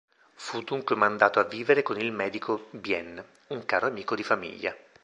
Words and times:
Fu 0.33 0.61
dunque 0.63 0.95
mandato 0.95 1.39
a 1.39 1.43
vivere 1.43 1.83
con 1.83 1.99
il 1.99 2.11
medico 2.11 2.65
Bien, 2.71 3.23
un 3.49 3.65
caro 3.67 3.85
amico 3.85 4.15
di 4.15 4.23
famiglia. 4.23 4.75